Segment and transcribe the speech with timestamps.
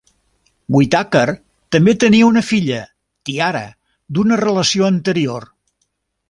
[0.75, 1.25] Whitaker
[1.75, 2.79] també tenia una filla,
[3.31, 3.63] Tiara,
[4.19, 5.49] d'una relació anterior.